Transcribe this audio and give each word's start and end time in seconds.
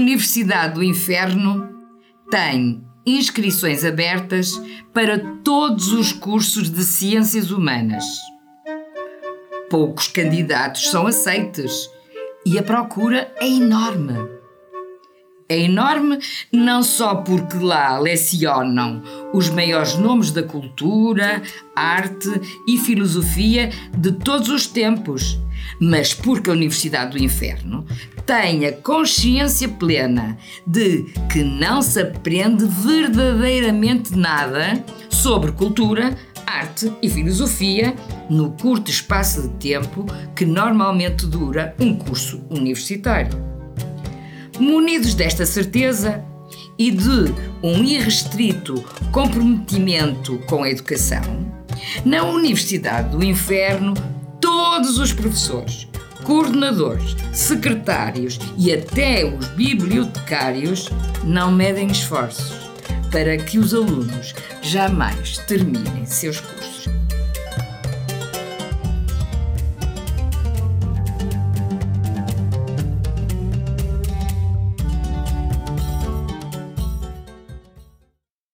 Universidade 0.00 0.74
do 0.76 0.82
Inferno 0.82 1.68
tem 2.30 2.82
inscrições 3.06 3.84
abertas 3.84 4.58
para 4.94 5.18
todos 5.44 5.92
os 5.92 6.10
cursos 6.10 6.70
de 6.70 6.82
ciências 6.84 7.50
humanas. 7.50 8.04
Poucos 9.68 10.08
candidatos 10.08 10.90
são 10.90 11.06
aceitos 11.06 11.90
e 12.46 12.58
a 12.58 12.62
procura 12.62 13.30
é 13.38 13.46
enorme. 13.46 14.14
É 15.50 15.58
enorme 15.58 16.18
não 16.50 16.82
só 16.82 17.16
porque 17.16 17.58
lá 17.58 17.98
lecionam 17.98 19.02
os 19.34 19.50
maiores 19.50 19.96
nomes 19.96 20.30
da 20.30 20.42
cultura, 20.42 21.42
arte 21.76 22.30
e 22.66 22.78
filosofia 22.78 23.70
de 23.98 24.12
todos 24.12 24.48
os 24.48 24.66
tempos, 24.66 25.38
mas 25.80 26.12
porque 26.12 26.50
a 26.50 26.52
Universidade 26.52 27.16
do 27.16 27.22
Inferno 27.22 27.84
tem 28.26 28.66
a 28.66 28.72
consciência 28.72 29.68
plena 29.68 30.36
de 30.66 31.06
que 31.32 31.42
não 31.42 31.82
se 31.82 32.00
aprende 32.00 32.64
verdadeiramente 32.64 34.16
nada 34.16 34.84
sobre 35.08 35.52
cultura, 35.52 36.16
arte 36.46 36.92
e 37.02 37.08
filosofia 37.08 37.94
no 38.28 38.50
curto 38.52 38.90
espaço 38.90 39.42
de 39.42 39.48
tempo 39.70 40.06
que 40.34 40.44
normalmente 40.44 41.26
dura 41.26 41.74
um 41.78 41.94
curso 41.94 42.42
universitário. 42.50 43.50
Munidos 44.58 45.14
desta 45.14 45.46
certeza 45.46 46.24
e 46.78 46.90
de 46.90 47.32
um 47.62 47.84
irrestrito 47.84 48.82
comprometimento 49.12 50.38
com 50.46 50.62
a 50.62 50.70
educação, 50.70 51.22
na 52.04 52.24
Universidade 52.24 53.10
do 53.10 53.24
Inferno, 53.24 53.94
todos 54.62 54.98
os 54.98 55.10
professores, 55.10 55.88
coordenadores, 56.22 57.16
secretários 57.32 58.38
e 58.58 58.70
até 58.70 59.24
os 59.24 59.48
bibliotecários 59.48 60.90
não 61.24 61.50
medem 61.50 61.86
esforços 61.86 62.70
para 63.10 63.38
que 63.38 63.58
os 63.58 63.72
alunos 63.72 64.34
jamais 64.60 65.38
terminem 65.38 66.04
seus 66.04 66.40
cursos. 66.40 66.99